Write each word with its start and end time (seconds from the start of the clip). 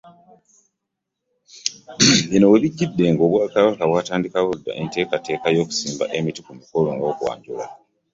Bino 2.29 2.45
we 2.51 2.57
bijjidde, 2.63 3.03
nga 3.13 3.23
Obwakabaka 3.27 3.83
bwatandikawo 3.89 4.49
enteekateeka 4.81 5.47
y'okusimba 5.55 6.05
emiti 6.17 6.39
ku 6.45 6.51
mikolo 6.59 6.87
gy'okwanjula. 6.97 7.65